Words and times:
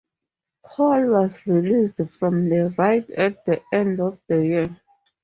Hall 0.63 1.05
was 1.11 1.45
released 1.45 1.97
from 2.09 2.49
the 2.49 2.73
ride 2.75 3.11
at 3.11 3.45
the 3.45 3.61
end 3.71 3.99
of 3.99 4.19
the 4.27 4.43
year. 4.43 4.75